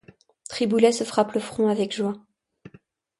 [0.49, 2.15] Triboulet se frappe le front avec joie.